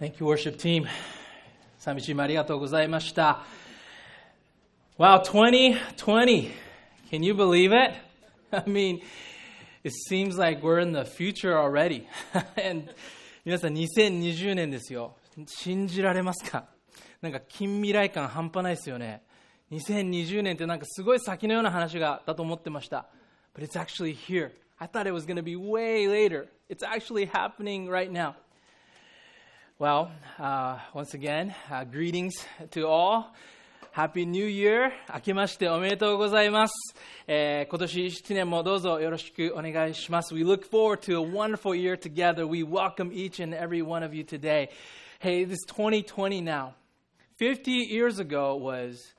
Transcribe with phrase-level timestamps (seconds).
[0.00, 0.86] Thank you, worship team.
[1.78, 3.42] 寂しいもありがとうございました。
[4.98, 6.50] Wow, 2020.
[7.10, 7.94] Can you believe it?
[8.50, 9.00] I mean,
[9.82, 12.06] it seems like we're in the future already.
[12.56, 12.92] And
[13.44, 15.16] 皆さん、2020年ですよ。
[15.46, 16.66] 信じられますか
[17.20, 19.22] なんか近未来感半端ないですよね。
[19.72, 23.06] 2020年ってなんかすごい先のような話がだと思ってました。
[23.54, 24.52] But it's actually here.
[24.78, 26.48] I thought it was going to be way later.
[26.68, 28.34] It's actually happening right now.
[29.79, 32.33] Well, uh, once again, uh, greetings
[32.71, 33.33] to all.
[33.93, 34.91] Happy New Year!
[35.13, 36.73] 明けましておめでとうございます。
[37.27, 40.33] えー、今年1年もどうぞよろしくお願いします。
[40.33, 42.45] We eh, look forward to a wonderful year together.
[42.45, 44.69] We welcome each and every one of you today.
[45.19, 46.73] Hey, this is 2020 now.
[47.37, 49.13] 50 years ago was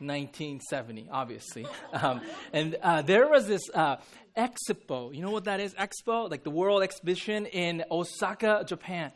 [0.00, 1.66] 1970, obviously.
[1.94, 2.20] Um,
[2.52, 3.96] and uh, there was this uh,
[4.36, 5.14] expo.
[5.14, 5.72] You know what that is?
[5.72, 6.30] Expo?
[6.30, 9.12] Like the World Exhibition in Osaka, Japan.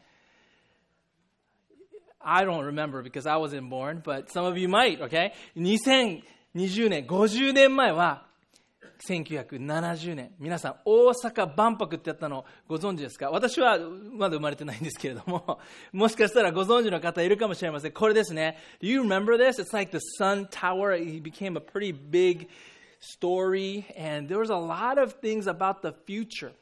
[2.26, 5.34] I don't remember because I wasn't born, but some of you might, okay?
[5.56, 8.26] 2020年、50年前は、
[9.08, 10.32] 1970年。
[10.40, 15.60] 皆さん、大阪万博ってやったのご存知ですか私はまだ生まれてないんですけれども、
[15.92, 17.92] もしかしたらご存知の方いるかもしれません。
[17.92, 18.58] これですね。
[18.80, 19.60] Do you remember this?
[19.60, 20.94] It's like the Sun Tower.
[20.96, 22.48] It became a pretty big
[23.00, 26.54] story, and there was a lot of things about the future.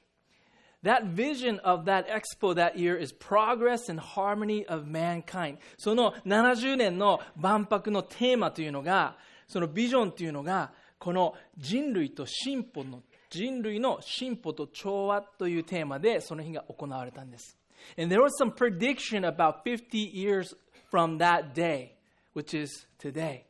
[0.85, 5.57] That vision of that expo that year is progress and harmony of mankind.
[5.79, 9.17] その70年の万博のテーマというのが、
[9.49, 17.57] そのビジョンというのが、この人類と進歩の、人類の進歩と調和というテーマでその日が行われたんです。
[17.99, 20.55] And there was some prediction about 50 years
[20.91, 21.93] from that day,
[22.35, 23.45] which is today.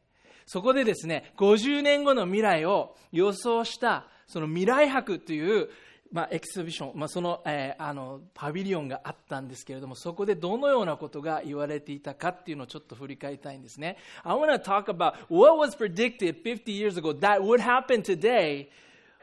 [0.47, 5.69] そこでですね、50年後の未来を予想した、その未来博という、
[6.14, 13.98] まあ、エキシビション、まあ、その,、えーあのパビリオンがあったんですけれども、そこでどのようなことが言われていたかっていうのをちょっと振り返りたいんですね。
[14.24, 18.70] I want to talk about what was predicted 50 years ago that would happen today.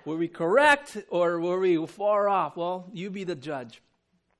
[0.04, 2.56] Were we correct or were we far off?
[2.56, 3.82] Well, you be the judge.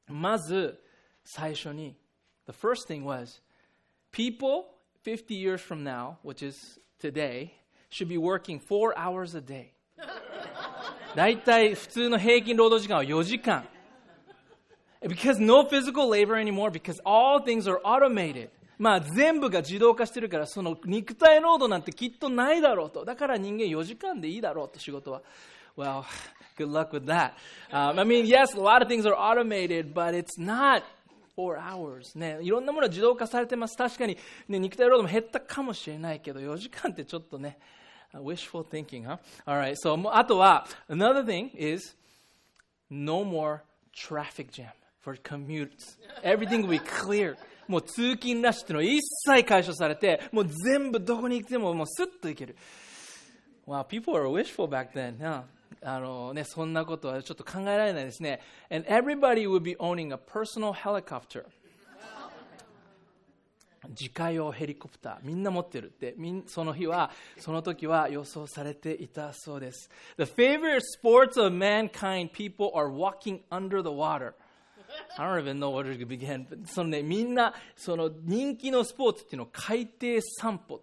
[0.09, 0.79] まず、
[1.25, 1.97] 最初に、
[2.47, 3.41] the first thing was,
[4.13, 7.51] people 50 years from now, which is today,
[7.91, 9.73] should be working four hours a day.
[11.16, 13.66] 大体普通の平均労働時間は4時間。
[15.02, 18.50] Because no physical labor anymore, because all things are automated.
[18.78, 23.06] まあ全部が自動化してるから、その肉体労働なんてきっとないだろうと。
[23.06, 25.22] だから人間4時間でいいだろうと仕事は。
[25.78, 26.04] Well,
[26.58, 27.34] good luck with that.
[27.72, 30.84] Um, I mean, yes, a lot of things are automated, but it's not
[31.36, 32.18] four hours.
[32.18, 33.78] ね、いろんなものは自動化されてます。
[33.78, 34.18] 確かに、
[34.48, 37.58] ね、肉体労働も減ったかもしれないけど、4時間ってちょっとね、
[38.15, 39.19] wishful thinking, huh?
[39.47, 41.97] Alright, so もうあとは、another thing is
[42.91, 43.61] no more
[43.93, 44.69] traffic jam
[45.01, 45.97] for commutes.
[46.23, 47.37] Everything will be clear.
[47.69, 52.57] もう通勤ラッシュっていうのは一切解消されて、もう全部どこに行ってももうスッと行ける。
[53.67, 55.19] Wow, people were wishful back then.
[55.19, 55.43] Huh?
[55.83, 58.41] あのね、そんなことはちょっと考えられないですね。
[58.71, 61.45] And everybody would be owning a personal helicopter.
[63.92, 74.34] 自家用ヘリコプターみんな持ってるってみんその日はその時は予想されていたそうです The favorite sports of mankind people are walking under the water
[75.18, 80.82] I don't even know where to begin そのねみんなその人気のスポーツっていうのを海底散歩っ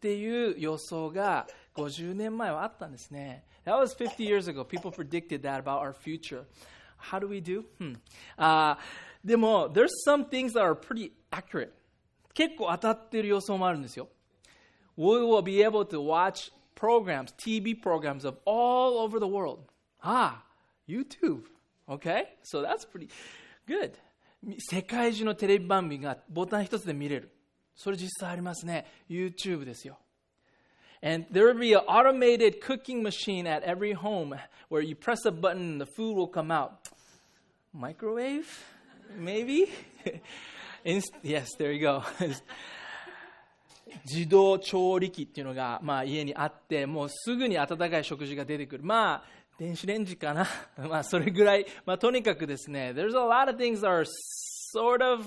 [0.00, 6.44] ていう予想が50年前はあったんですね That was 50 years ago people predicted that about our future
[6.98, 7.64] How do we do?
[7.78, 7.98] Hmm.
[8.36, 11.72] あーでも there's some things that are pretty accurate
[12.35, 14.07] 結構当たってる予想もあるんですよ。
[14.97, 19.59] We will be able to watch programs, TV programs of all over the world.
[20.03, 20.43] Ah,
[20.87, 21.43] YouTube.
[21.87, 22.23] Okay?
[22.43, 23.09] So that's pretty
[23.67, 23.93] good.
[24.57, 27.31] 世界中のテレビ番組がボタン一つで見れる。
[27.75, 28.85] それ実際ありますね。
[29.09, 29.97] YouTube ですよ。
[31.03, 34.37] And there will be an automated cooking machine at every home
[34.69, 36.73] where you press a button and the food will come out.
[37.73, 38.47] Microwave?
[39.17, 39.67] Maybe?
[40.86, 42.00] Inst- yes, there you go.
[44.04, 48.84] 自動調理器っていうのが、まあ、家にあって、もうすぐに温かい食事が出てくる。
[48.84, 49.24] まあ、
[49.58, 50.46] 電子レンジかな。
[50.88, 54.04] まあ、それぐらい、まあ、とにかくですね、there's a lot of things that are
[54.76, 55.24] sort of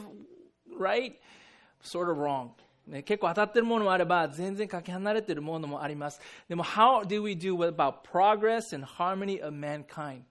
[0.80, 1.16] right,
[1.84, 2.52] sort of wrong.
[2.88, 6.22] ね、結構当たってるものもあれば、全然かけ離れてるものもあります。
[6.48, 10.22] でも、how do we do about progress and harmony of mankind?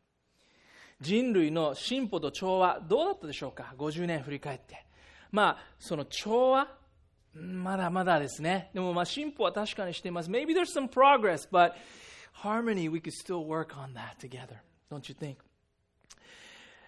[1.02, 4.87] 人類の進歩と調和、どうだったでしょうか ?50 年振り返って。
[5.31, 6.67] まあ、その調和、
[7.33, 8.69] まだまだですね。
[8.73, 10.29] でもまあ進歩は確かにしています。
[10.29, 11.73] Maybe there's some progress, but
[12.33, 14.61] harmony, we could still work on that together.
[14.91, 15.37] Don't you think?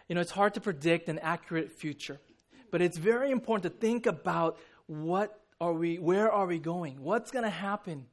[0.07, 2.19] You know, it's hard to predict an accurate future.
[2.71, 4.57] But it's very important to think about
[4.87, 7.01] what are we, where are we going?
[7.01, 8.05] What's going to happen?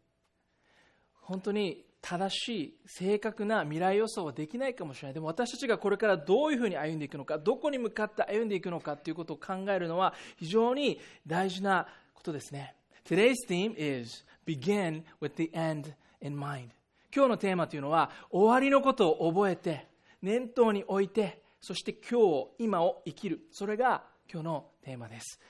[1.23, 5.14] 本当に 正しい正確な未来予想はできないかもしれない。
[5.14, 12.76] でも私たちがこれからどういうふうに歩んでいくのかどこに向かって歩んでいくのかということを考えるのは非常に大事なことですね。
[13.06, 16.70] Today's theme is begin with the end in mind.
[17.14, 19.88] 今日のテーマというのは終わりのことを覚えて
[20.22, 23.42] 念頭に置いてそして今日を今を生きる。
[23.52, 25.42] それが今日のテーマです。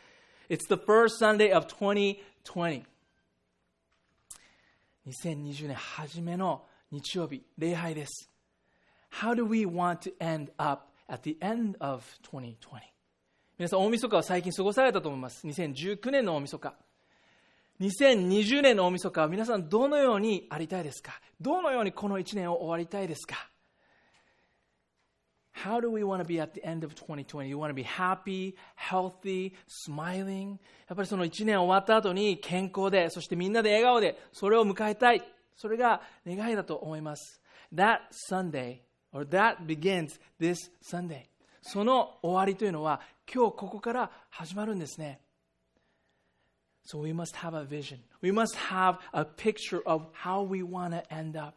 [0.50, 2.82] It's the first Sunday of 2020
[5.08, 8.30] 2020年初めの日曜日、礼拝です。
[9.22, 12.56] How do we want to end up at the end of 2020?
[13.58, 15.48] 皆さん、大晦日は最近過ごされたと思います。
[15.48, 16.74] 2019年の大晦日。
[17.80, 21.22] 2020年の大晦日は皆さんどのようにありたいですか？
[21.40, 23.50] どのようにこの1年を終わりたいですか？
[25.57, 27.49] How do we want to be at the end of 2020?
[27.49, 29.53] You want to be happy, healthy,
[29.87, 30.59] smiling?
[30.89, 35.23] やっぱりその1年終わった後に健康で、そしてみんなで笑顔で、それを迎えたい。
[35.57, 37.41] それが願いだと思います。
[37.73, 38.79] That Sunday,
[39.13, 41.27] or that begins this Sunday.
[41.61, 43.01] その終わりというのは、
[43.33, 45.21] 今日ここから始まるんですね。
[46.85, 47.99] So we must have a vision.
[48.21, 51.55] We must have a picture of how we want to end up.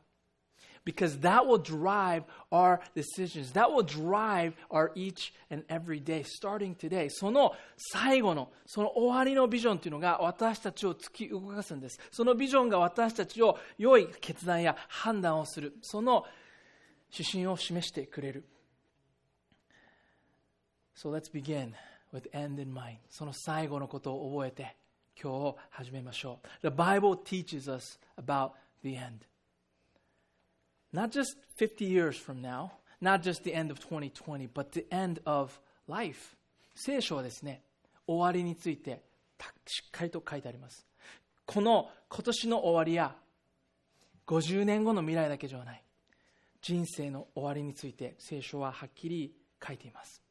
[0.84, 3.52] Because that will drive our decisions.
[3.52, 7.08] That will drive our each and every day, starting today.
[7.10, 12.00] その最後の、その終わりのビジョンというのが私たちを突き動かすんです。
[12.10, 15.74] そのビジョンが私たちを良い決断や判断をする。
[15.82, 16.24] その
[17.12, 18.44] 指針を示してくれる。
[20.96, 21.72] So let's begin
[22.12, 22.98] with end in mind.
[23.08, 24.76] その最後のことを覚えて
[25.20, 26.68] 今日を始めましょう。
[26.68, 28.52] The Bible teaches us about
[28.82, 29.29] the end.
[30.92, 35.20] Not just 50 years from now, not just the end of 2020, but the end
[35.24, 36.36] of life.
[36.74, 37.62] 聖書はですね、
[38.06, 39.02] 終わりについて
[39.66, 40.86] しっかりと書いてあります。
[41.46, 43.14] この今年の終わりや
[44.26, 45.82] 50年後の未来だけではない。
[46.62, 49.34] 人生の終わりについて聖書ははっきり
[49.66, 50.22] 書いています。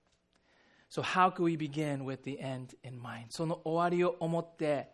[0.91, 3.27] So how can we begin with the end in mind?
[3.29, 4.89] その終わりを思って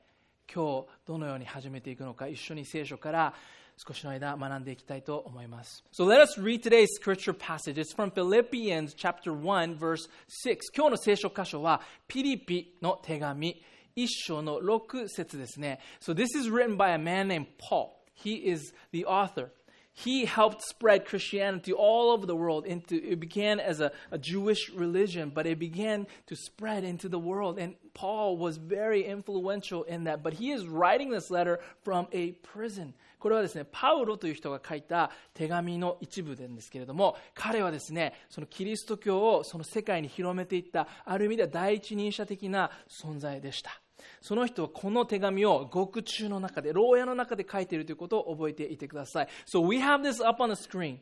[0.53, 3.33] 今日どのように始めていくのか一緒に聖書から
[3.76, 5.82] 少しの間学んでいきたいと思います。
[5.92, 7.78] So let us read today's scripture passage.
[7.78, 10.58] It's from Philippians chapter 1 verse 6.
[10.76, 13.62] 今日の聖書箇所はピリピの手紙
[13.96, 15.80] 一章の6節ですね。
[16.00, 18.04] So this is written by a man named Paul.
[18.14, 19.50] He is the author.
[19.92, 22.64] he helped spread Christianity all over the world.
[22.64, 27.18] Into it began as a, a, Jewish religion, but it began to spread into the
[27.18, 27.58] world.
[27.58, 30.22] And Paul was very influential in that.
[30.22, 32.94] But he is writing this letter from a prison.
[33.19, 43.81] これはですね、パウロという人が書いた手紙の一部なんですけれども、彼はですね、そのキリスト教をその世界に広めていった、ある意味では第一人者的な存在でした。
[44.21, 49.27] その人はこの手紙を獄中の中で、牢屋の中で書いているということを覚えていてください。
[49.45, 50.99] So we have this up on the screen.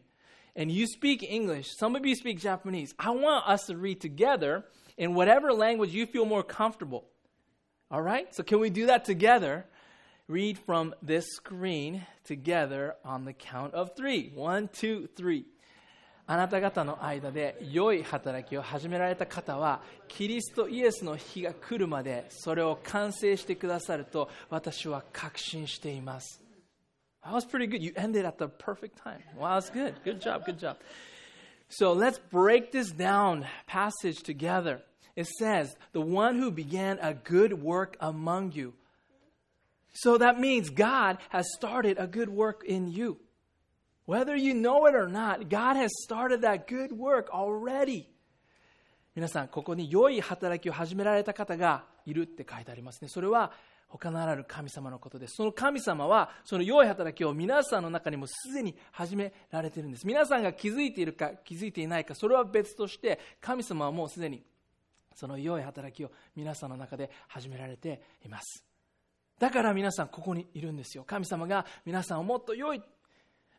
[0.56, 2.94] And you speak English, some of you speak Japanese.
[2.98, 4.66] I want us to read together
[4.98, 7.06] in whatever language you feel more comfortable.
[7.90, 8.34] All right?
[8.34, 9.66] So can we do that together?
[10.29, 14.31] Read from this screen together on the count of three.
[14.35, 15.47] One, two, three.
[16.31, 26.43] あなた方の間で良い働きを始められた方はキリストイエスの日が来るまでそれを完成してくださると私は確信しています
[27.25, 27.83] That was pretty good.
[27.83, 29.23] You ended at the perfect time.
[29.37, 29.95] Wow, that's good.
[30.05, 30.77] Good job, good job.
[31.69, 34.83] So let's break this down passage together.
[35.17, 38.73] It says, The one who began a good work among you.
[39.94, 43.18] So that means God has started a good work in you.
[44.06, 48.08] Whether you know it or not, God has started that good work already.
[49.16, 53.08] 皆さん、ここに良い働きを始められた方がいるって書いてありますね。
[53.08, 53.52] それは
[53.88, 55.36] 他ならぬ神様のことです。
[55.36, 60.08] その神様は、その良い働きを皆さんの中にもすでに始められているんです。
[60.08, 64.44] 皆さんが気づいているか気づいていないか、それは別として、神様はもうすでに
[65.14, 68.73] その良い働きを皆さんの中で始められています。
[69.39, 71.05] だから皆さんここにいるんですよ。
[71.05, 72.83] 神様が皆さんをもっと良い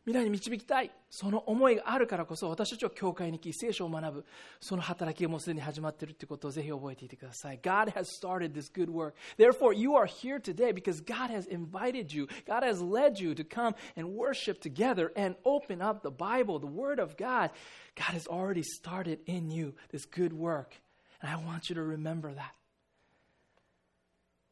[0.06, 4.24] 未来に導きたいその思いがあるからこそ私たちは教会に来聖書を学ぶ
[4.58, 12.14] その働きがもうすでに始まっているということをぜひ覚えていてください God has started this good work therefore you are here today because God has invited
[12.14, 16.58] you God has led you to come and worship together and open up the Bible
[16.58, 17.50] the Word of God
[17.94, 20.80] God has already started in you this good work
[21.20, 22.54] and I want you to remember that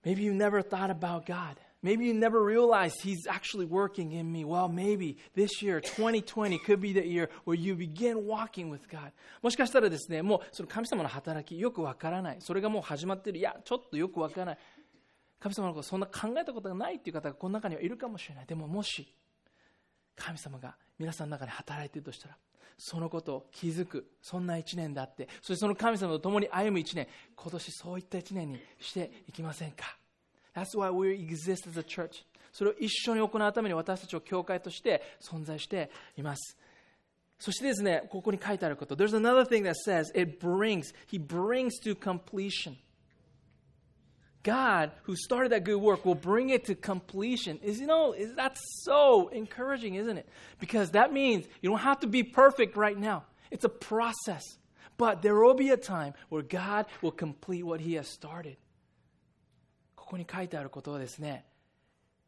[0.06, 4.46] Maybe you never thought about God Maybe you never realized He's actually working in me.
[4.46, 9.12] Well, maybe this year, 2020, could be the year where you begin walking with God.
[9.42, 12.38] もしかしたらですね、もうその神様の働き、よくわからない。
[12.40, 13.40] それがもう始まってる。
[13.40, 14.58] いや、ちょっとよくわからない。
[15.42, 18.46] 神様のことそんな考えたことがないっていう方がこの中にはいるかもしれない。
[18.46, 19.14] でももし、
[20.16, 22.38] 神様が皆さんの中で働いているとしたら、
[22.78, 29.98] そのことを気づく、そんな一年であって、そしてその神様と共に歩む一年、今年そういった一年にしていきませんか
[30.56, 32.24] ？That's why we exist as a church.
[32.52, 36.58] それを一緒に行うために私たちを教会として存在しています。
[37.40, 38.96] そしてですね、ここに書いてあること。
[38.96, 42.78] There's another thing that says it brings, He brings to completion.
[44.43, 47.59] God, who started that good work, will bring it to completion.
[47.63, 50.29] Is you know, is that's so encouraging, isn't it?
[50.59, 53.25] Because that means you don't have to be perfect right now.
[53.51, 54.45] It's a process.
[54.97, 58.57] But there will be a time where God will complete what He has started.
[59.95, 61.45] ここに書いてあることはですね、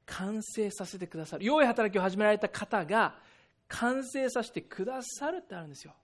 [0.04, 1.44] 完成させてくださる。
[1.44, 3.14] 良い働きを始められた方が
[3.68, 5.94] 完成させてくださるってあるんですよ。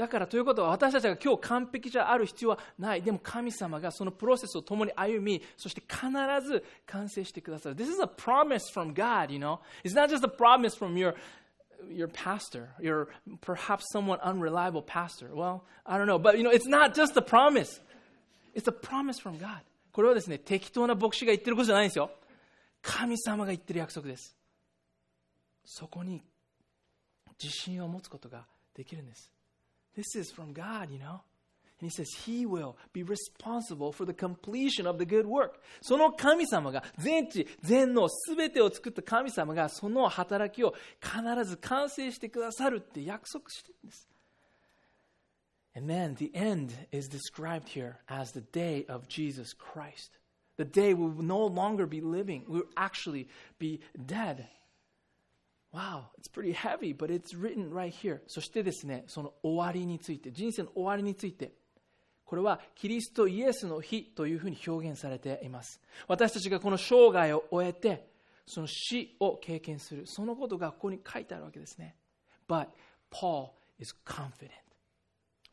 [0.00, 3.02] だからということは私たちが今日完璧じゃある必要はない。
[3.02, 6.08] でも神様がそのプロセスを共に歩み、そして必
[6.42, 7.76] ず完成してくださる。
[7.76, 9.58] This is a promise from God, you know.
[9.84, 11.14] It's not just a promise from your
[11.94, 13.08] your pastor, your
[13.42, 15.34] perhaps somewhat unreliable pastor.
[15.34, 17.82] Well, I don't know, but you know, it's not just a promise.
[18.54, 19.60] It's a promise from God.
[19.92, 22.10] これはですね、適当な牧師が言ってることじゃないんですよ。
[22.80, 24.34] 神様が言ってる約束です。
[25.66, 26.24] そこに
[27.38, 29.30] 自信を持つことができるんです。
[29.95, 31.21] This is from God, you know.
[31.79, 35.59] And he says, He will be responsible for the completion of the good work.
[35.81, 44.07] その神様が、全知、全能、すべてを作った神様が、その働きを必ず完成してくださるって約束してるんです。
[45.75, 50.17] And then the end is described here as the day of Jesus Christ.
[50.55, 53.27] The day we will no longer be living, we will actually
[53.59, 54.47] be dead.
[55.72, 58.20] Wow, it's pretty heavy, but it's written right here.
[58.26, 61.52] そしてですね、その終わりについて、人生の終わりについて、
[62.24, 65.80] これはキリストイエスの日というふうに表現されています。
[66.08, 68.08] 私たちがこの生涯を終えて、
[68.46, 71.96] その死を経験する、そのことがここに書いてあるわけですね。
[72.48, 72.68] But
[73.10, 74.50] Paul is confident.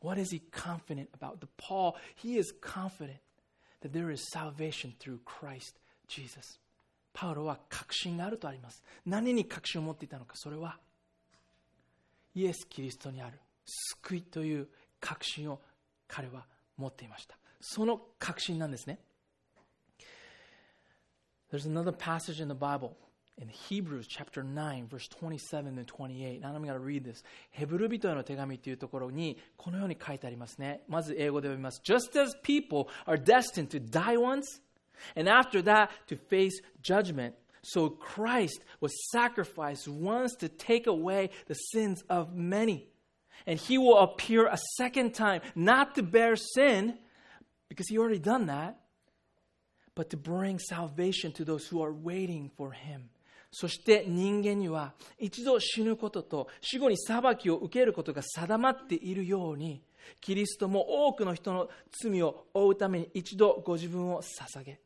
[0.00, 1.40] What is he confident about?
[1.40, 3.20] The Paul, he is confident
[3.82, 6.58] that there is salvation through Christ Jesus.
[7.12, 8.82] パウロは確信があるとあります。
[9.06, 10.78] 何に確信を持っていたのか、それは
[12.34, 13.38] イエス・キリストにある
[14.02, 14.68] 救いという
[15.00, 15.60] 確信を
[16.06, 16.46] 彼は
[16.76, 17.36] 持っていました。
[17.60, 19.00] その確信なんですね。
[21.50, 22.96] There's another passage in the Bible
[23.40, 26.40] in Hebrews chapter 9, verse 27 and 28.
[26.40, 27.24] Now I'm going to read this.
[27.50, 30.82] ヘブル人への手紙というところにこのように書いてありますね。
[30.88, 31.80] まず英語で読みます。
[31.84, 34.42] Just as people are destined to die once,
[35.15, 41.53] and after that to face judgment, so Christ was sacrificed once to take away the
[41.53, 42.87] sins of many.
[43.47, 46.97] And he will appear a second time, not to bear sin,
[47.69, 48.79] because he already done that,
[49.95, 53.09] but to bring salvation to those who are waiting for him.
[53.55, 59.83] そして人間には一度死ぬことと死後に裁きを受けることが定まっているように
[60.21, 61.69] キリストも多くの人の
[62.01, 64.79] 罪を負うために一度ご自分を捧げ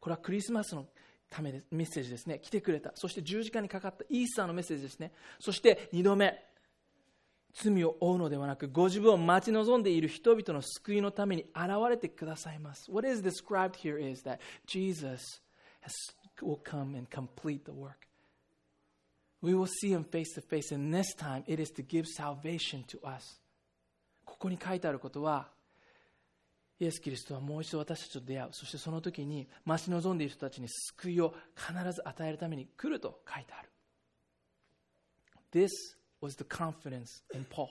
[0.00, 0.86] これはクリスマスの
[1.28, 6.36] ためでメッセージですね来てくれたそして十字架にかかったイースターのメッセージですねそして2度目
[7.52, 15.20] 罪を負うのではなくご自分を待ち望んでいる人々の救いのために現れてくださいます What is described here is that Jesus
[15.82, 15.92] has
[16.42, 18.06] will come and complete the work.
[19.42, 22.84] We will see him face to face, and this time it is to give salvation
[22.88, 23.40] to us.
[24.24, 25.48] ここに書いてあることは、
[26.80, 28.48] イエス・キリストはもう一度私たちと出会う。
[28.52, 33.70] そしてその時に待ち望んでいる人たちに救いを必ず与えるために来ると書いてある。
[35.52, 35.68] This
[36.22, 37.68] was the confidence in Paul.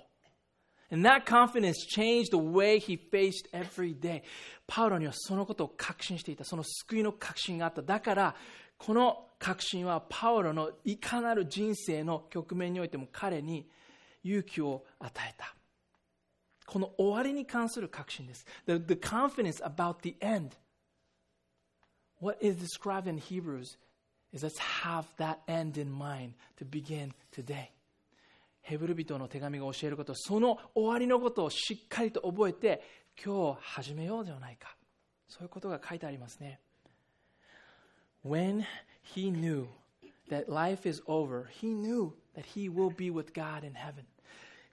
[0.92, 4.22] And that confidence changed the way he faced every day.
[4.68, 6.44] パウロにはそのことを確信していた。
[6.44, 7.82] その救いの確信があった。
[7.82, 8.36] だから、
[8.78, 13.68] この確信はパウロのいかなる人生の局面においても彼に
[14.24, 15.56] 勇気を与えた。
[16.69, 18.47] この終わりに関する確信です。
[18.67, 20.51] The, the confidence about the end.
[22.21, 23.77] What is described in Hebrews
[24.33, 27.71] is let's have that end in mind to begin today.
[28.65, 32.83] ヘブル人の手紙が教えることその終わりのことをしっかりと覚えて
[33.23, 34.75] 今日始めようではないか
[35.29, 36.61] そういうことが書いてありますね
[38.27, 38.65] When
[39.15, 39.67] he knew
[40.31, 44.07] that life is over he knew that he will be with God in heaven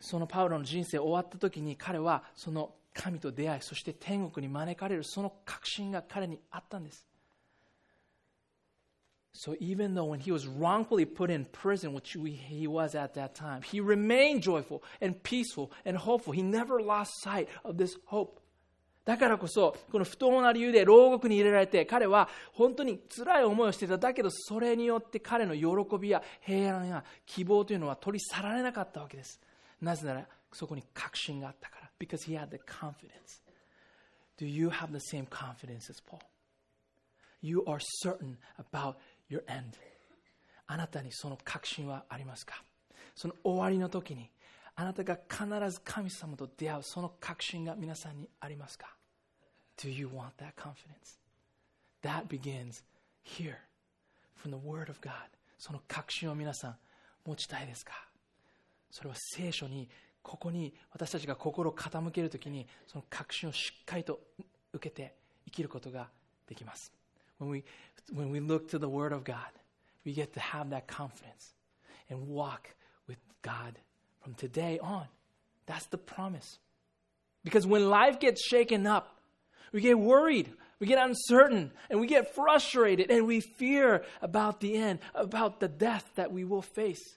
[0.00, 7.06] そのパウロの人生終わった時に彼はその神と出会いそして天国に招かれるその確信が彼にあったんです
[9.36, 13.12] So even though when he was wrongfully put in prison, which we, he was at
[13.14, 16.32] that time, he remained joyful and peaceful and hopeful.
[16.32, 18.40] He never lost sight of this hope.
[19.04, 23.98] だからこそ、この不当な理由で牢獄に入れられて、彼は本当に辛い思いをしていた。
[23.98, 29.38] だけど、それによって彼の喜びや平安や希望というのは取り去られなかったわけです。
[29.81, 31.91] なぜなら、そこに確信があったから。
[31.99, 33.41] Because he had the confidence.
[34.37, 36.19] Do you have the same confidence as Paul?
[37.41, 38.95] You are certain about
[39.29, 39.77] your end.
[40.67, 42.63] あなたにその確信はありますか
[43.15, 44.31] その終わりの時に、
[44.75, 48.95] あなたが必ず神様と出会うその確信が皆さんにありますか
[49.77, 51.19] Do you want that confidence?
[52.03, 52.83] That begins
[53.23, 53.57] here
[54.35, 55.11] from the Word of God.
[55.57, 56.75] その確信を皆さん
[57.25, 58.04] 持ちたいですか
[58.95, 59.89] それは聖書に
[60.21, 64.19] ここに私たちが心を傾けるときにその確信をしっかりと
[64.73, 66.09] 受けて生きることが
[66.47, 66.91] できます。
[67.39, 67.63] When we,
[68.13, 69.35] when we look to the Word of God,
[70.05, 71.55] we get to have that confidence
[72.09, 72.75] and walk
[73.07, 73.79] with God
[74.21, 75.07] from today on.
[75.65, 76.59] That's the promise.
[77.43, 79.17] Because when life gets shaken up,
[79.73, 84.75] we get worried, we get uncertain, and we get frustrated, and we fear about the
[84.75, 87.15] end, about the death that we will face.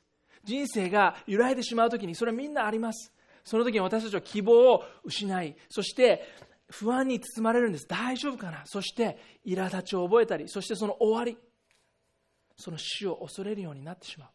[0.50, 3.14] 人生が揺らいでしまう時に、それはみんなあります。
[3.46, 6.24] その時に私たちは希望を失い、そして
[6.70, 7.88] 不安に包まれるんです。
[7.88, 8.64] 大丈夫かな？
[8.66, 11.38] そして苛立ちを覚えたり、そしてその終わり、
[12.58, 14.30] その死を恐れるようになってしまう。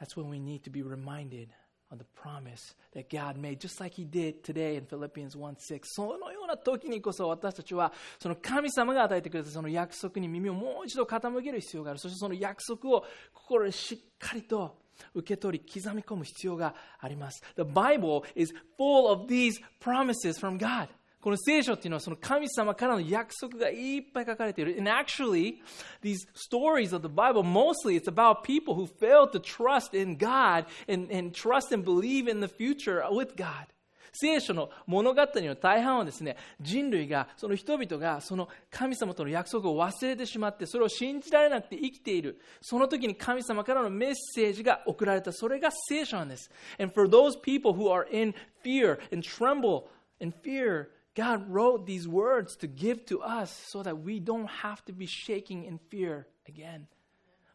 [0.00, 1.48] That's when we need to be reminded
[1.94, 5.80] of the promise that God made, just like He did today in Philippians 1 6.
[5.84, 12.00] そのような時にこそ私たちは、その神様が与えてくれたその約束に耳をもう一度傾ける必要がある。
[12.00, 14.76] そしてその約束を心でしっかりと
[15.14, 17.42] 受け取り、刻み込む必要があります。
[17.56, 20.88] The Bible is full of these promises from God.
[21.24, 24.76] この聖書っていうのはその神様からの約束がいっぱい書かれている。
[24.78, 25.54] And actually,
[26.02, 30.66] these stories of the Bible, mostly it's about people who failed to trust in God
[30.86, 33.68] and, and trust and believe in the future with God.
[34.12, 42.38] 聖書の物語の大半はですね、人類が、その人々が、その神様との約束を忘れてしまって、それを信じられなくて生きている。
[42.60, 45.32] その時に神様からのメッセージが送られた。
[45.32, 46.50] それが聖書なんです。
[46.78, 49.84] And for those people who are in fear and tremble
[50.20, 54.83] in fear, God wrote these words to give to us so that we don't have
[54.85, 56.87] to be shaking in fear again.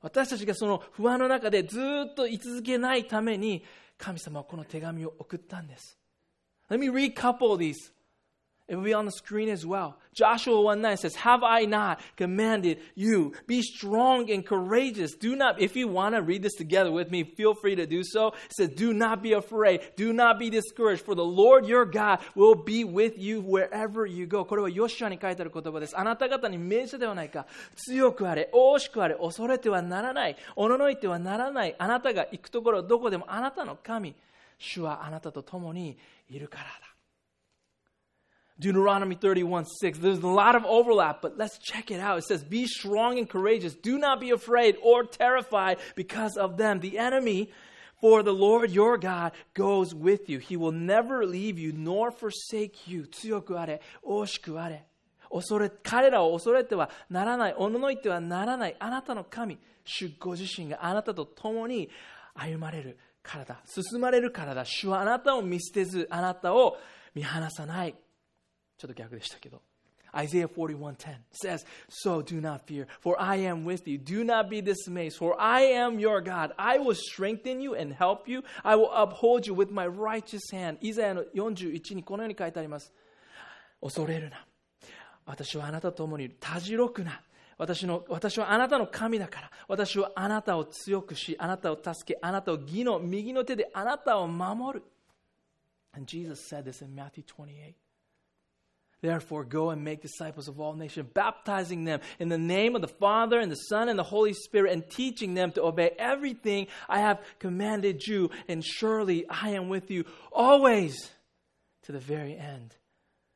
[0.03, 1.79] 私たちがその不安の中でず
[2.11, 3.65] っと居続けないために
[3.97, 5.99] 神様はこの手紙を送ったんです。
[6.69, 7.93] Let me recouple these.
[8.69, 9.99] It will be on the screen as well.
[10.15, 13.35] Joshua 1 9 says, Have I not commanded you?
[13.47, 15.13] Be strong and courageous.
[15.15, 18.03] Do not, if you want to read this together with me, feel free to do
[18.03, 18.29] so.
[18.29, 19.83] It says, Do not be afraid.
[19.97, 24.27] Do not be discouraged, for the Lord your God will be with you wherever you
[24.27, 24.47] go.
[24.47, 25.99] これはヨシュアに書いてある言葉です。
[25.99, 27.47] あなた方に命じたではないか。
[27.77, 30.37] 強くあれ、大しくあれ、恐れてはならない。
[30.57, 31.77] おののいてはならない。
[31.79, 34.15] あなたが行くところ、どこでもあなたの神、
[34.59, 35.99] 主はあなたと共に
[36.31, 36.88] いるからだ。
[38.59, 39.99] Deuteronomy 31 6.
[39.99, 42.19] There's a lot of overlap, but let's check it out.
[42.19, 43.75] It says, Be strong and courageous.
[43.75, 46.79] Do not be afraid or terrified because of them.
[46.79, 47.51] The enemy,
[48.01, 50.39] for the Lord your God goes with you.
[50.39, 53.07] He will never leave you nor forsake you.
[53.07, 54.87] 強くあれ、惜しくあれ。
[55.31, 61.91] 恐れ、彼らを恐れてはならない、おののいてはならない、あなたの神、主ご自身があなたと共に
[62.35, 63.61] 歩まれるからだ。
[63.67, 64.65] 進まれるからだ。
[64.65, 66.77] 主はあなたを見捨てず、あなたを
[67.17, 67.97] 見放さない。
[68.80, 69.62] ちょっと逆でしたけど。
[70.12, 74.00] Isaiah 41:10 says, So do not fear, for I am with you.
[74.00, 76.52] Do not be dismayed, for I am your God.
[76.58, 78.44] I will strengthen you and help you.
[78.64, 80.78] I will uphold you with my righteous hand.
[80.82, 82.92] イザヤの41にこのように書いてあります。
[83.82, 84.46] 恐れるな。
[85.26, 86.38] 私はあなたと共にいる。
[86.40, 87.22] たじろくな。
[87.58, 89.52] 私の私はあなたの神だから。
[89.68, 94.86] 私はあなたを強くし、あなたを助け、あなたを義の右の手であなたを守る。
[95.94, 97.74] And Jesus said this in Matthew 28.
[99.02, 102.88] Therefore, go and make disciples of all nations, baptizing them in the name of the
[102.88, 107.00] Father and the Son and the Holy Spirit, and teaching them to obey everything I
[107.00, 108.30] have commanded you.
[108.48, 111.12] And surely I am with you always
[111.84, 112.76] to the very end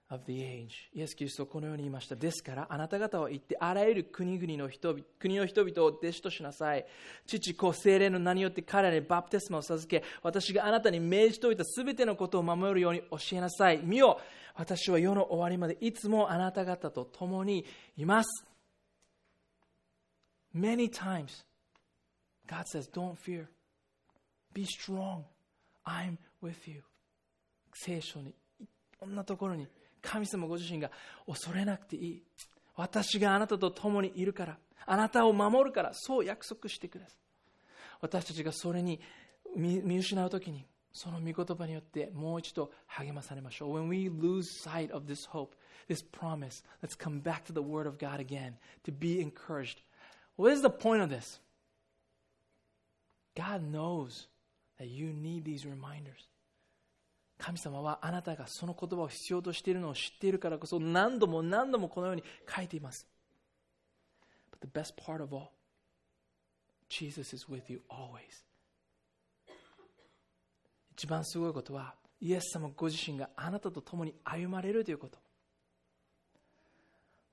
[0.09, 0.89] of the age.
[0.93, 2.15] イエス・キリストはこのように言いました。
[2.15, 6.85] ですから、あなた方は行って、あらゆる国々の人々、国の人々を弟子としなさい。
[7.25, 13.81] 父、子、精霊の名によって彼らにバプテスマを授け、私があなたに命じておいたすべてのことを守るように教えなさい。
[13.83, 14.19] 見よ
[14.55, 17.65] 私は世の終わりまでいつもあなた方と共に
[17.97, 18.45] います。
[20.53, 21.43] Many times,
[22.47, 23.47] God says, Don't fear.
[24.53, 25.23] Be strong.
[25.85, 26.83] I'm with you.
[27.73, 28.67] 聖書に、い
[29.01, 29.67] ろんなところに
[30.03, 30.91] 神様ご自身が
[31.25, 32.23] 恐れなくていい。
[32.75, 37.17] 私があなたと共にいるからあなたを守るからそう約束してください
[38.01, 38.99] 私たちがそれに
[39.55, 45.55] 見失う時にその御言葉によってもう一度励まされましょう When we lose sight of this hope
[45.87, 49.81] this promise let's come back to the word of God again to be encouraged
[50.35, 51.39] what is the point of this
[53.35, 54.27] God knows
[54.77, 56.27] that you need these reminders
[57.43, 63.05] 神様はあなたがその言葉を必要としているのを知っているからこそ何度も何度もこのように書いています。
[64.49, 65.49] But the best part of all,
[66.87, 68.45] Jesus is with you always.
[70.93, 75.19] 一番すごいことは、イエス様ご自身があなたと共に歩まれるということ。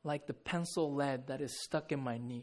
[0.04, 2.42] Like the pencil lead that is stuck in my knee.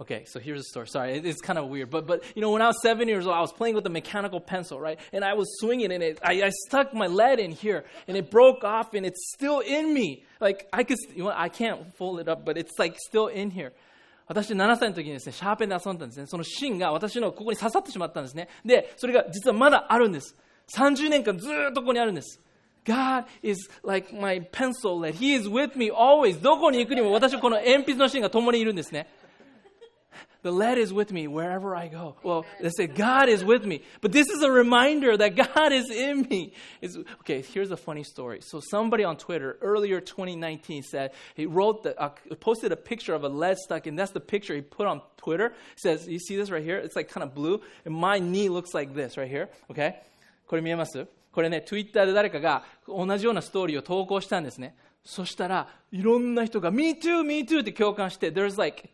[0.00, 0.88] Okay, so here's the story.
[0.88, 3.34] Sorry, it's kind of weird, but but you know, when I was seven years old,
[3.34, 5.00] I was playing with a mechanical pencil, right?
[5.10, 8.30] And I was swinging, and it, I, I stuck my lead in here, and it
[8.30, 10.24] broke off, and it's still in me.
[10.38, 13.50] Like I could, you know, I can't fold it up, but it's like still in
[13.50, 13.72] here.
[14.28, 16.26] 私7歳の時にですね、シャーペンで遊んだんですね。
[16.26, 18.48] その芯が私のここに刺さってしまったんですね。
[18.66, 20.36] で、それが実はまだあるんです。
[20.74, 22.40] 30年間ずっとここにあるんです。
[22.84, 25.14] God is like my pencil lead.
[25.14, 26.40] He is with me always.
[26.40, 29.08] どこに行くにも私はこの鉛筆の芯が共にいるんですね。
[30.42, 32.16] the lead is with me wherever I go.
[32.22, 33.82] Well, they say God is with me.
[34.00, 36.52] But this is a reminder that God is in me.
[36.80, 38.40] It's, okay, here's a funny story.
[38.42, 43.24] So somebody on Twitter earlier 2019 said he wrote the, uh, posted a picture of
[43.24, 45.52] a lead stuck, and that's the picture he put on Twitter.
[45.74, 46.76] He says, you see this right here?
[46.76, 49.48] It's like kind of blue, and my knee looks like this right here.
[49.68, 49.96] Okay,
[50.46, 54.76] これ見えますこれね、Twitter で誰かが同じようなストーリーを投稿したんですね。
[55.04, 58.88] そしたら、いろんな人が、Me too, me too って共感して、there's like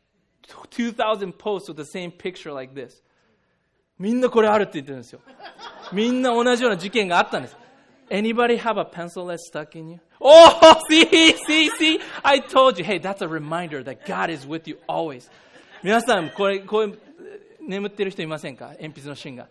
[0.71, 3.03] 2,000 posts with the same picture like this.
[3.99, 5.21] みんなこれあるって言ってるんですよ。
[5.93, 7.57] みんな同じような事件があったんです。
[8.11, 10.01] Anybody have a pencil that's stuck in you?
[10.21, 12.01] Oh, see, see, see?
[12.23, 12.85] I told you.
[12.85, 15.31] Hey, that's a reminder that God is with you always.
[15.83, 16.99] 皆さん、これ、こう
[17.61, 19.49] 眠ってる人いませんか鉛筆の芯が。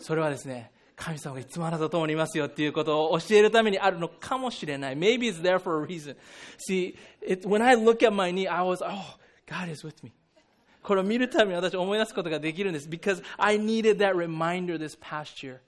[0.00, 4.96] それはですね、神様がいつもあなたと共にいますよっていうことを教えるためにあるのかもしれない。
[4.96, 6.16] Maybe it's there for a reason.
[6.58, 10.12] See, it, when I look at my knee, I was, oh, God is with me.
[10.84, 12.88] これを見るために私思い出すことができるんです。
[12.88, 15.60] Because I needed that reminder this past year.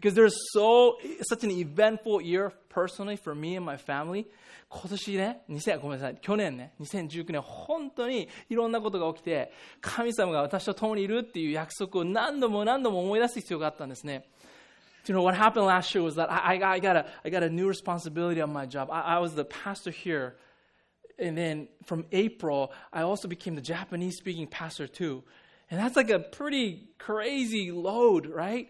[0.00, 4.26] Because there's so, such an eventful year personally for me and my family.
[4.68, 14.26] 今年ね、2000ごめんなさい、去年ね、2019年、本当にいろんなことが起きて、神様が私と共にいるっていう約束を何度も何度も思い出す必要があったんですね。
[15.06, 17.50] You know, what happened last year was that I, I, I, got, a, I got a
[17.50, 18.90] new responsibility on my job.
[18.90, 20.34] I, I was the pastor here
[21.21, 25.23] and then from April, I also became the Japanese speaking pastor too.
[25.69, 28.67] And that's like a pretty crazy load, right?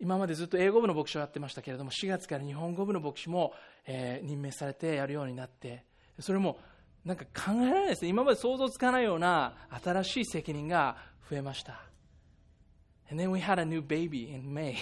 [0.00, 3.52] 今までずっと英語部の牧師をやってましたけれども、4月から日本語部の牧師も、
[3.86, 5.84] えー、任命されてやるようになって、
[6.18, 6.58] それも
[7.04, 8.08] なんか考えられないですね。
[8.08, 10.96] 今まで想像つかないような新しい責任が
[11.28, 11.82] 増えました。
[13.10, 14.76] And then we had a new baby in May.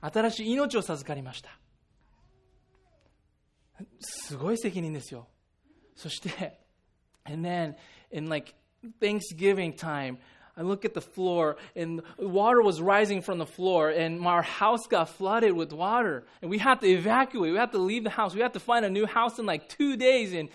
[0.00, 1.50] 新しい命を授かりました。
[4.00, 5.28] すごい責任ですよ。
[5.97, 6.59] そして、
[7.25, 7.75] and then
[8.11, 8.53] in like
[8.99, 10.17] Thanksgiving time,
[10.55, 14.85] I look at the floor and water was rising from the floor and our house
[14.87, 17.51] got flooded with water and we had to evacuate.
[17.51, 18.35] We had to leave the house.
[18.35, 20.49] We had to find a new house in like two days and,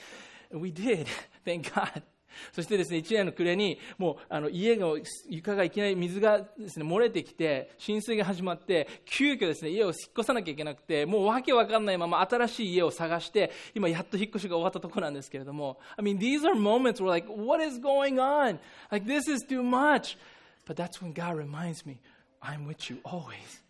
[0.51, 1.09] and we did.
[1.45, 2.03] Thank God.
[2.52, 4.88] そしてですね、1年の暮れに、もう、あの、家が、
[5.30, 18.60] 床がいきなり水がですね、漏れてきて、浸水が始まって、急遽ですね、家を引っ越さなきゃいけなくて、もうわけわかんないまま新しい家を探して、今やっと引っ越しが終わったところなんですけれども、I mean, these are moments where like, what is going on?
[18.92, 20.18] Like, this is too much.
[20.66, 22.00] But that's when God reminds me,
[22.42, 23.62] I'm with you always.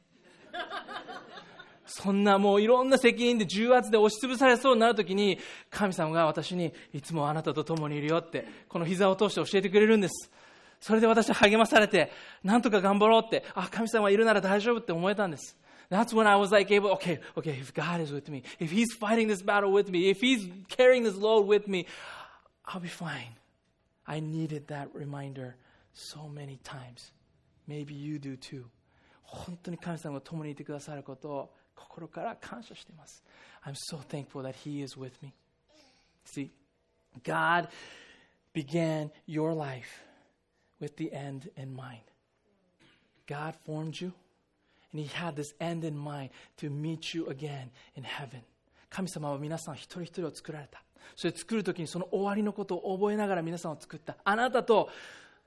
[1.96, 5.38] そんなもういろんな責任で重圧で押しつぶされそうになるときに、
[5.70, 10.32] 神様が私にいつもあなたと共にいるよって、この膝を通して教えてくれるんです。
[10.82, 12.12] それで私は励まされて、
[12.44, 15.56] なんとか頑張ろうって、あ、神様いるなら大丈夫って思えたんです。
[15.92, 19.28] That's when I was like able, okay, okay, if God is with me, if He's fighting
[19.28, 21.86] this battle with me, if He's carrying this load with me,
[22.66, 23.36] I'll be fine.
[24.08, 25.58] I needed that reminder
[25.94, 27.12] so many times.
[27.68, 28.66] Maybe you do too.
[29.22, 33.24] 本当に神様が共にいてくださることを心から感謝しています。
[33.66, 35.34] I'm so thankful that He is with me.
[36.26, 36.50] See,
[37.24, 37.70] God
[38.54, 40.04] began your life
[40.80, 42.02] with the end in mind.
[43.28, 44.14] God formed you,
[44.92, 48.42] and He had this end in mind to meet you again in heaven.
[48.90, 50.84] 神様は皆さん一人一人を作られた。
[51.16, 54.18] それ作るときにその終わりのことを覚えながら皆さんを作った。
[54.24, 54.90] あなたと、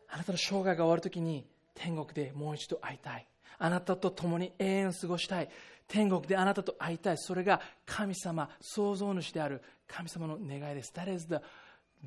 [0.08, 3.26] あなたの生涯が終わるときに天国でもう一度会いたい。
[3.58, 5.48] あなたと共に永遠を過ごしたい。
[5.88, 7.18] 天国であなたと会いたい。
[7.18, 10.92] それが神様、創造主である神様の願いです。
[10.94, 11.36] That is the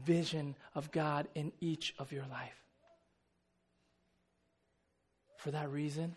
[0.06, 2.56] vision of God in each of your life.
[5.38, 6.12] For that reason,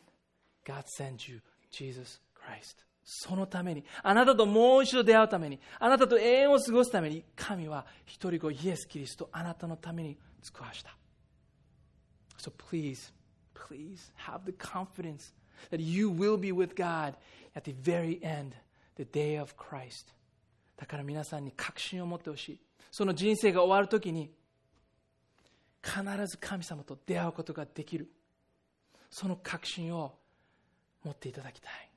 [0.64, 2.84] God sends you Jesus Christ.
[3.04, 10.96] そのために、あなたともう一度出会うために、あなたと永遠を過ごすために、神は一人子イエス・キリストあなたのために使わした。
[12.38, 13.12] So please,
[13.54, 15.32] please have the confidence
[15.70, 17.14] that you will be with God
[17.54, 18.52] at the very end,
[18.96, 20.12] the day of Christ.
[20.76, 22.60] だから皆さんに確信を持ってほしい。
[22.90, 24.30] その人生が終わるときに、
[25.82, 28.10] 必ず神様と出会うことができる。
[29.10, 30.14] その確信を
[31.04, 31.90] 持っていただきたい。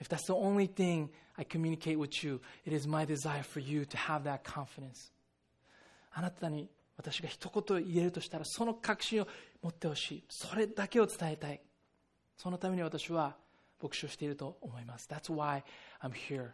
[0.00, 3.82] If that's the only thing I communicate with you, it is my desire for you
[3.82, 5.12] to have that confidence.
[6.12, 9.28] あなたに私が一言言えるとしたら、その確信を
[9.62, 10.24] 持ってほしい。
[10.28, 11.60] それだけを伝えたい。
[12.37, 13.35] そのために私は
[13.81, 15.07] 牧師をしていると思います。
[15.09, 15.63] That's why
[16.01, 16.51] I'm here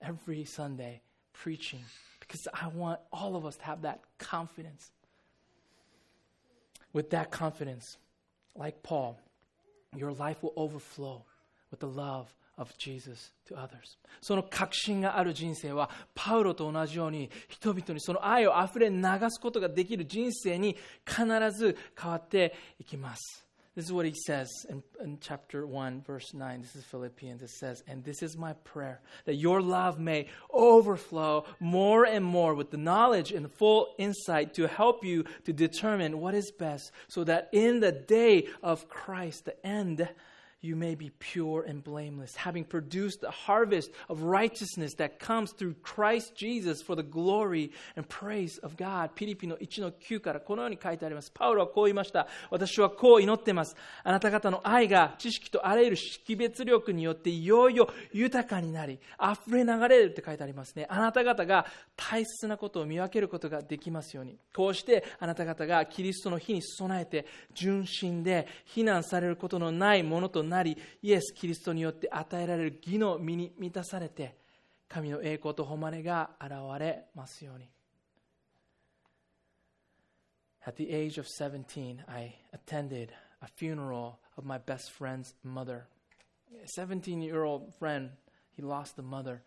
[0.00, 1.00] every Sunday
[1.32, 1.80] preaching,
[2.20, 4.92] because I want all of us to have that confidence.
[6.92, 7.98] With that confidence,
[8.56, 9.18] like Paul,
[9.96, 11.24] your life will overflow
[11.70, 13.98] with the love of Jesus to others.
[14.20, 23.44] その確信がある人生は、パウロと同じように人々にその愛をあふれ流すことができる人生に必ず変わっていきます。
[23.79, 26.61] This is what he says in, in, chapter 1, verse 9.
[26.61, 27.41] This is Philippians.
[27.41, 32.55] It says, And this is my prayer, that your love may overflow more and more
[32.55, 37.23] with the knowledge and full insight to help you to determine what is best, so
[37.23, 40.09] that in the day of Christ, the end,
[40.61, 45.75] you may be pure and blameless, having produced a harvest of righteousness that comes through
[45.81, 49.11] Christ Jesus for the glory and praise of God.
[49.15, 51.31] ピリピの1の9からこのように書いてあります。
[51.33, 52.27] パウロはこう言いました。
[52.51, 53.75] 私はこう祈ってます。
[54.03, 60.85] あなた方の愛が知識とあらゆる識別力によっていよいよ豊かになり、溢れ流れるって書いてありますね。
[60.89, 64.37] あなた方が大切なことを見分けることができますように。
[64.53, 74.35] こうしてあなた方がキリストの日に備えて純真で非難されることのないものとなり、イエス・キリストによって与えられる義の身に満たされて、
[74.87, 77.69] 神の栄光と誉れが現れますように。
[80.65, 83.09] At the age of 17, I attended
[83.41, 85.87] a funeral of my best friend's mother.
[86.51, 88.09] A 17 year old friend,
[88.55, 89.41] he lost the mother.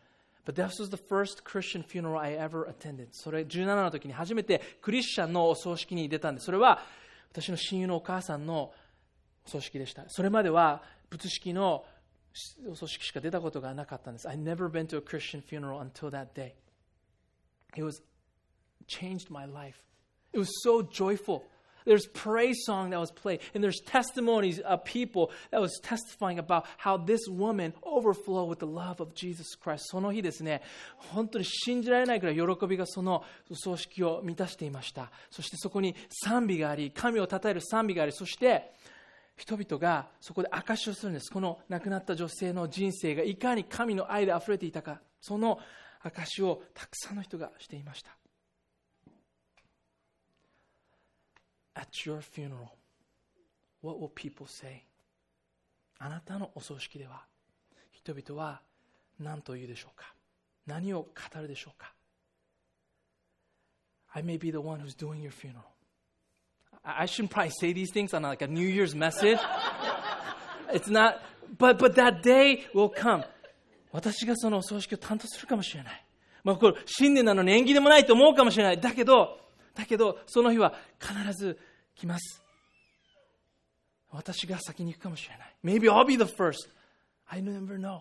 [0.44, 3.08] But this was the first Christian funeral I ever attended.
[3.12, 6.46] それ17の時に初めてクリスチャンのお葬式に出たんです。
[6.46, 6.80] それは
[7.30, 8.72] 私の親友のお母さんの
[9.46, 10.04] お葬式でした。
[10.08, 11.84] それまでは仏式の
[12.68, 14.28] お葬式しか出たことがなかったんです。
[14.28, 16.54] I never been to a Christian funeral until that day.
[17.76, 18.02] It was
[18.86, 19.76] changed my life.
[20.32, 21.42] It was so joyful.
[21.84, 26.64] There's praise song that was played, and there's testimonies of people that was testifying about
[26.78, 29.86] how this woman overflowed with the love of Jesus Christ.
[29.88, 30.62] その日ですね、
[30.96, 35.10] 本当に信じられないくらい喜びがその葬式を満たしていました。
[35.30, 38.72] そしてそこに賛美があり、神を称える賛美があり、そして
[39.36, 41.30] 人々がそこで証しをするんです。
[41.30, 45.58] この亡くなった女性の人生がいかに神の愛で溢れていたか、その
[46.00, 48.16] 証をたくさんの人がしていました。
[51.74, 52.68] At your funeral,
[53.82, 54.86] what will people say?
[55.98, 57.24] あなたのお葬式では
[57.92, 58.60] 人々は
[59.18, 60.14] 何と言うでしょうか？
[60.66, 61.94] 何を語るでしょうか
[64.12, 65.71] ？I may be the one who's doing your funeral.
[66.84, 69.38] I shouldn't probably say these things on like a New Year's message.
[70.72, 71.22] It's not,
[71.58, 73.24] but, but that day will come.
[73.92, 76.04] 私がそのお葬式を担当するかもしれない。
[76.44, 78.80] まあ、これ、新年なのに縁起でもないと思うかもしれない。
[78.80, 79.38] だけど、
[79.74, 81.58] だけど、その日は必ず
[81.94, 82.42] 来ます。
[84.10, 85.54] 私が先に行くかもしれない。
[85.62, 86.68] Maybe I'll be the first.
[87.26, 88.00] I never know.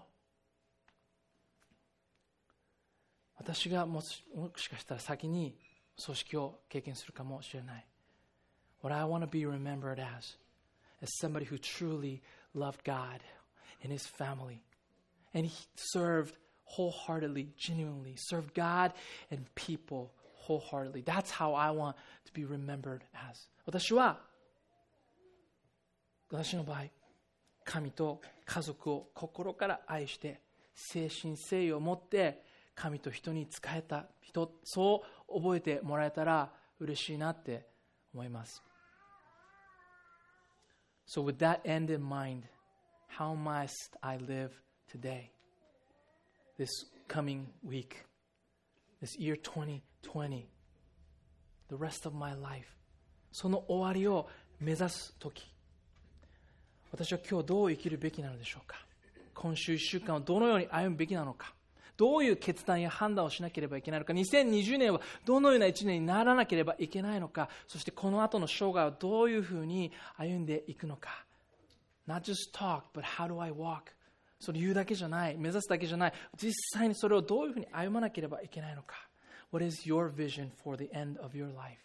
[3.37, 5.57] 私がもしもしかしたら先に
[5.97, 7.85] 葬式を経験するかもしれない。
[8.80, 10.34] what I want to be remembered as
[11.02, 12.22] is somebody who truly
[12.54, 13.20] loved God
[13.82, 14.62] and his family.
[15.34, 18.92] And he served wholeheartedly, genuinely, served God
[19.30, 20.12] and people
[20.46, 21.02] wholeheartedly.
[21.02, 23.48] That's how I want to be remembered as.
[23.66, 24.20] 私は
[26.30, 26.84] 私の場合
[27.64, 30.40] 神と家族を心から愛して
[30.94, 32.42] 誠心誠意を持って
[32.74, 37.66] 神と人に仕えた人そう覚えてもらえたら嬉しいなって
[38.14, 38.62] 思います
[41.06, 42.44] So, with that end in mind,
[43.06, 44.50] how must I live
[44.90, 45.30] today?
[46.58, 46.70] This
[47.08, 48.04] coming week,
[49.00, 50.48] this year 2020,
[51.68, 52.76] the rest of my life.
[53.32, 54.28] その終わりを
[54.60, 55.52] 目指す時
[56.90, 58.78] 私は今日どう生きるべきなのでしょうか
[59.34, 61.52] 今週1週間をどのように歩むべきなのか
[62.01, 64.13] どういう決断や判断をしなければいけないのか。
[64.13, 67.47] 2020年はどのような1年にならなければいけないのか。
[67.67, 71.23] そしてこの後の生涯をどういうふうに歩んでいくのか。
[72.07, 73.93] Not just talk, but how do I walk?
[74.39, 75.37] それ言うだけじゃない。
[75.37, 76.13] 目指すだけじゃない。
[76.35, 78.95] 実際にそれをどういうふうに歩まなければいけないのか。
[79.51, 81.77] What is your vision for the end of your life?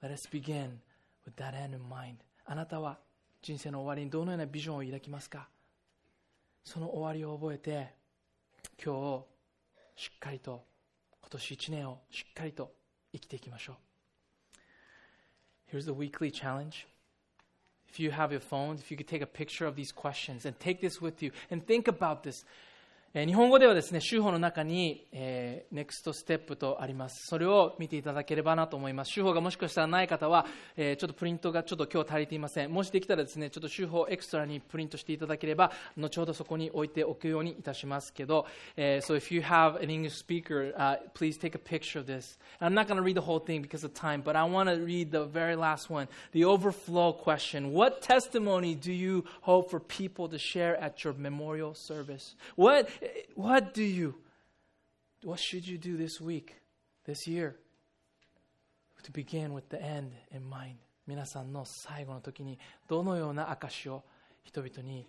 [0.00, 0.78] Let us begin
[1.26, 2.18] with that end in mind.
[2.44, 3.00] あなたは
[3.42, 5.48] 人生の終わりにどのようなビジョンを抱きますか？
[6.62, 7.98] その終わりを覚えて
[8.83, 9.27] 今日を
[9.95, 10.63] しっかりと
[11.21, 12.71] 今年1年をしっかりと
[13.13, 13.75] 生きていきましょう
[15.75, 16.87] Here's the weekly challenge
[17.93, 20.59] If you have your phones, if you could take a picture of these questions and
[20.59, 22.43] take this with you and think about this.
[23.14, 27.26] え日本語ではですね、州法の中に、えー、NEXT STEP とあります。
[27.26, 29.12] それを見ていただければなと思います。
[29.12, 30.44] 州法がもしかしたらない方は、
[30.76, 32.70] えーちょっとプリントがちょっと今日足りていません。
[32.70, 38.44] もしできたらですね、ちょっと州法エクストラにプリントしていただければ、後ほどそこに置いておくようにいたしますけど、
[38.76, 42.38] えー so if you have an English speaker,、uh, please take a picture of this.
[42.60, 44.76] I'm not going to read the whole thing because of time, but I want to
[44.84, 47.72] read the very last one, the overflow question.
[47.72, 52.34] What testimony do you hope for people to share at your memorial service?
[52.56, 52.88] What,
[53.36, 54.14] what do you,
[55.24, 56.54] what should you do this week,
[57.04, 57.56] this year,
[59.02, 60.76] to begin with the end in mind?
[61.06, 64.04] 皆さんの最後の時にどのような証を
[64.44, 65.06] 人々に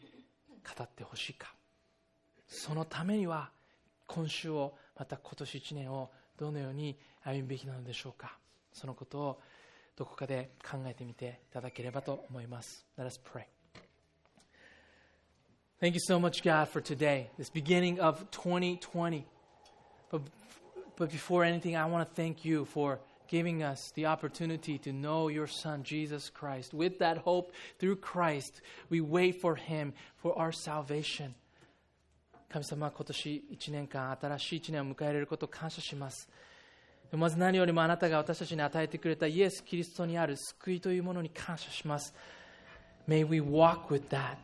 [0.64, 1.54] 語ってほしいか。
[2.48, 3.52] そのためには
[4.08, 8.38] 今週をまた今年1年をどのように歩むべきなのでしょうか
[8.74, 9.42] そのことを
[9.96, 13.59] どこかで考えてみていただければと思います Let us pray
[15.81, 19.27] Thank you so much God for today this beginning of 2020
[20.11, 20.23] but,
[20.97, 25.29] but before anything I want to thank you for giving us the opportunity to know
[25.29, 30.53] your son Jesus Christ with that hope through Christ we wait for him for our
[30.53, 31.35] salvation
[32.55, 36.29] 神様、今年1年間、新しい1年を迎えられることを感謝します。
[37.11, 42.15] まず何よりもあなたが私たちに与えてくれたイエス・キリストにある救いというものに感謝します。
[43.09, 44.37] May we walk with that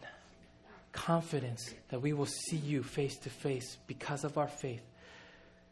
[0.95, 4.83] confidence that we will see you face to face because of our faith.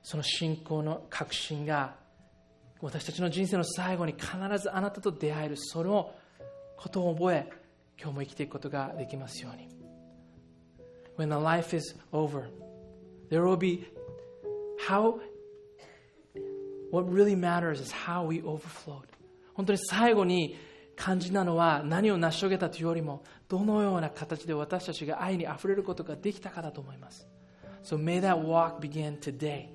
[0.02, 1.96] その信仰の確信が
[2.80, 6.14] 私たちの人生の最後に必ずあなたと出会える、その
[6.76, 7.48] ことを覚え、
[8.00, 9.78] 今日も生きていくことができますように。
[11.18, 12.48] when the life is over,
[13.28, 13.86] there will be
[14.86, 15.20] how,
[16.90, 19.08] what really matters is how we overflowed.
[19.54, 20.56] 本当に最後に
[20.95, 27.27] 肝心なのは何を成し遂げたというよりも、どのような形で私たちが愛に溢れることができたかだと思います。
[27.83, 29.67] So may that walk begin today.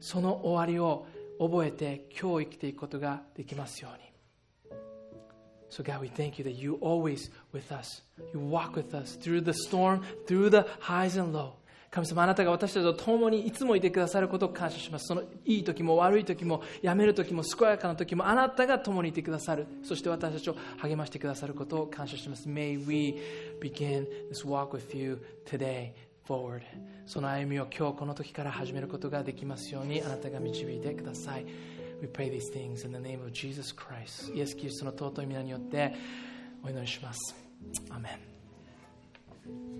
[0.00, 1.06] その終わりを
[1.38, 4.08] 覚えて今日生きていくことができますように。
[5.70, 8.02] So, God, we thank you that you always with us.
[8.32, 11.52] You walk with us through the storm, through the highs and lows.
[11.90, 15.06] 神様あなたが私たちと共にいつもいてくださることを感謝します。
[15.06, 19.66] そのいい時も悪い時も、やめる時も、健やかな時も、あなたが共にいてくださる。
[19.82, 22.48] そして私たちを励ましてくださることを感謝します。
[22.48, 23.18] May we
[23.60, 25.92] begin this walk with you today
[26.26, 26.60] forward.
[27.06, 31.46] その歩みを今日この時から始めることができますように、あなたが導いてください。
[32.02, 34.36] We pray these things in the name of Jesus Christ.
[34.36, 35.94] イエス・キリストの尊い皆によって
[36.62, 37.34] お祈りします。
[37.88, 39.78] アメン。